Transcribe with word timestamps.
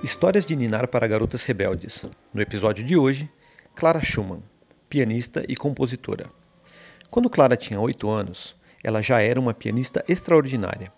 Histórias 0.00 0.46
de 0.46 0.54
Ninar 0.54 0.86
para 0.86 1.08
Garotas 1.08 1.44
Rebeldes. 1.44 2.04
No 2.32 2.40
episódio 2.40 2.84
de 2.84 2.96
hoje, 2.96 3.28
Clara 3.74 4.00
Schumann, 4.00 4.44
pianista 4.88 5.44
e 5.48 5.56
compositora. 5.56 6.30
Quando 7.10 7.28
Clara 7.28 7.56
tinha 7.56 7.80
8 7.80 8.08
anos, 8.08 8.54
ela 8.82 9.02
já 9.02 9.20
era 9.20 9.40
uma 9.40 9.52
pianista 9.52 10.04
extraordinária. 10.08 10.92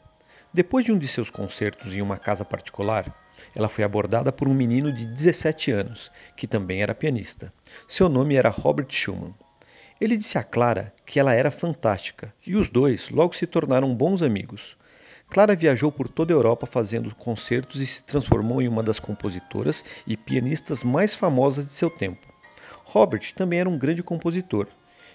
Depois 0.52 0.84
de 0.84 0.92
um 0.92 0.98
de 0.98 1.08
seus 1.08 1.30
concertos 1.30 1.94
em 1.94 2.02
uma 2.02 2.18
casa 2.18 2.44
particular, 2.44 3.10
ela 3.56 3.70
foi 3.70 3.84
abordada 3.84 4.30
por 4.30 4.46
um 4.46 4.54
menino 4.54 4.92
de 4.92 5.06
17 5.06 5.70
anos, 5.70 6.10
que 6.36 6.46
também 6.46 6.82
era 6.82 6.94
pianista. 6.94 7.50
Seu 7.88 8.06
nome 8.06 8.34
era 8.34 8.50
Robert 8.50 8.88
Schumann. 8.90 9.34
Ele 9.98 10.18
disse 10.18 10.36
a 10.36 10.44
Clara 10.44 10.92
que 11.06 11.18
ela 11.18 11.34
era 11.34 11.50
fantástica, 11.50 12.34
e 12.46 12.54
os 12.54 12.68
dois 12.68 13.08
logo 13.08 13.34
se 13.34 13.46
tornaram 13.46 13.94
bons 13.94 14.20
amigos. 14.20 14.76
Clara 15.30 15.54
viajou 15.54 15.92
por 15.92 16.08
toda 16.08 16.34
a 16.34 16.36
Europa 16.36 16.66
fazendo 16.66 17.14
concertos 17.14 17.80
e 17.80 17.86
se 17.86 18.02
transformou 18.02 18.60
em 18.60 18.66
uma 18.66 18.82
das 18.82 18.98
compositoras 18.98 19.84
e 20.04 20.16
pianistas 20.16 20.82
mais 20.82 21.14
famosas 21.14 21.68
de 21.68 21.72
seu 21.72 21.88
tempo. 21.88 22.26
Robert 22.84 23.32
também 23.36 23.60
era 23.60 23.68
um 23.68 23.78
grande 23.78 24.02
compositor, 24.02 24.66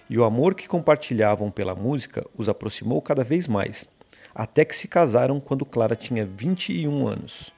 e 0.08 0.16
o 0.16 0.24
amor 0.24 0.54
que 0.54 0.66
compartilhavam 0.66 1.50
pela 1.50 1.74
música 1.74 2.26
os 2.34 2.48
aproximou 2.48 3.02
cada 3.02 3.22
vez 3.22 3.46
mais, 3.46 3.90
até 4.34 4.64
que 4.64 4.74
se 4.74 4.88
casaram 4.88 5.38
quando 5.38 5.66
Clara 5.66 5.94
tinha 5.94 6.24
21 6.24 7.06
anos. 7.06 7.52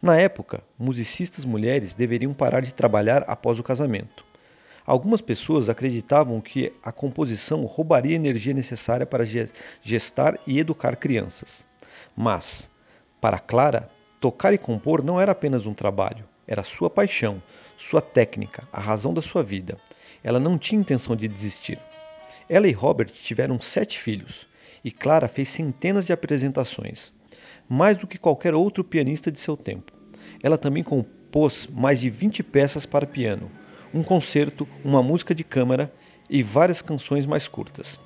Na 0.00 0.16
época, 0.16 0.64
musicistas 0.78 1.44
mulheres 1.44 1.94
deveriam 1.94 2.32
parar 2.32 2.60
de 2.60 2.72
trabalhar 2.72 3.22
após 3.26 3.58
o 3.58 3.62
casamento. 3.62 4.24
Algumas 4.86 5.20
pessoas 5.20 5.68
acreditavam 5.68 6.40
que 6.40 6.72
a 6.82 6.90
composição 6.90 7.66
roubaria 7.66 8.12
a 8.12 8.16
energia 8.16 8.54
necessária 8.54 9.04
para 9.04 9.26
gestar 9.82 10.38
e 10.46 10.58
educar 10.58 10.96
crianças. 10.96 11.70
Mas, 12.16 12.70
para 13.20 13.38
Clara, 13.38 13.90
tocar 14.20 14.52
e 14.52 14.58
compor 14.58 15.02
não 15.02 15.20
era 15.20 15.32
apenas 15.32 15.66
um 15.66 15.74
trabalho, 15.74 16.28
era 16.46 16.64
sua 16.64 16.90
paixão, 16.90 17.42
sua 17.76 18.00
técnica, 18.00 18.68
a 18.72 18.80
razão 18.80 19.12
da 19.12 19.22
sua 19.22 19.42
vida. 19.42 19.78
Ela 20.22 20.38
não 20.38 20.58
tinha 20.58 20.80
intenção 20.80 21.16
de 21.16 21.26
desistir. 21.26 21.78
Ela 22.48 22.68
e 22.68 22.72
Robert 22.72 23.10
tiveram 23.10 23.60
sete 23.60 23.98
filhos, 23.98 24.46
e 24.84 24.90
Clara 24.90 25.28
fez 25.28 25.48
centenas 25.48 26.04
de 26.04 26.12
apresentações, 26.12 27.12
mais 27.68 27.96
do 27.96 28.06
que 28.06 28.18
qualquer 28.18 28.54
outro 28.54 28.82
pianista 28.82 29.30
de 29.30 29.38
seu 29.38 29.56
tempo. 29.56 29.92
Ela 30.42 30.58
também 30.58 30.82
compôs 30.82 31.66
mais 31.66 32.00
de 32.00 32.10
20 32.10 32.42
peças 32.42 32.84
para 32.84 33.06
piano, 33.06 33.50
um 33.94 34.02
concerto, 34.02 34.66
uma 34.84 35.02
música 35.02 35.34
de 35.34 35.44
câmara 35.44 35.92
e 36.28 36.42
várias 36.42 36.80
canções 36.80 37.26
mais 37.26 37.46
curtas. 37.46 38.00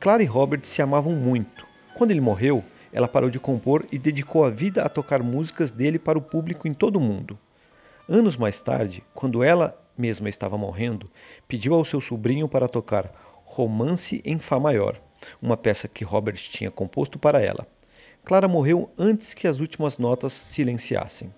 Clara 0.00 0.22
e 0.22 0.26
Robert 0.26 0.60
se 0.64 0.80
amavam 0.80 1.12
muito. 1.12 1.66
Quando 1.94 2.12
ele 2.12 2.20
morreu, 2.20 2.64
ela 2.92 3.08
parou 3.08 3.30
de 3.30 3.38
compor 3.38 3.86
e 3.92 3.98
dedicou 3.98 4.44
a 4.44 4.50
vida 4.50 4.82
a 4.82 4.88
tocar 4.88 5.22
músicas 5.22 5.72
dele 5.72 5.98
para 5.98 6.18
o 6.18 6.22
público 6.22 6.66
em 6.66 6.72
todo 6.72 6.96
o 6.96 7.00
mundo. 7.00 7.38
Anos 8.08 8.36
mais 8.36 8.62
tarde, 8.62 9.02
quando 9.14 9.44
ela 9.44 9.78
mesma 9.96 10.28
estava 10.28 10.56
morrendo, 10.56 11.10
pediu 11.46 11.74
ao 11.74 11.84
seu 11.84 12.00
sobrinho 12.00 12.48
para 12.48 12.68
tocar 12.68 13.10
Romance 13.44 14.22
em 14.24 14.38
Fá 14.38 14.58
Maior, 14.58 15.00
uma 15.42 15.56
peça 15.56 15.88
que 15.88 16.04
Robert 16.04 16.36
tinha 16.36 16.70
composto 16.70 17.18
para 17.18 17.40
ela. 17.40 17.66
Clara 18.24 18.46
morreu 18.46 18.90
antes 18.98 19.34
que 19.34 19.48
as 19.48 19.58
últimas 19.60 19.98
notas 19.98 20.32
silenciassem. 20.32 21.32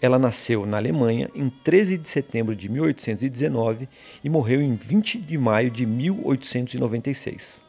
Ela 0.00 0.18
nasceu 0.18 0.66
na 0.66 0.76
Alemanha 0.76 1.30
em 1.34 1.48
13 1.48 1.98
de 1.98 2.08
setembro 2.08 2.54
de 2.54 2.68
1819 2.68 3.88
e 4.22 4.28
morreu 4.28 4.60
em 4.60 4.74
20 4.76 5.18
de 5.18 5.38
maio 5.38 5.70
de 5.70 5.86
1896. 5.86 7.64